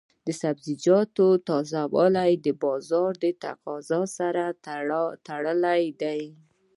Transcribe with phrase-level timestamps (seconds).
[0.27, 4.43] د سبزیجاتو تازه والی د بازار د تقاضا سره
[5.27, 6.21] تړلی دی.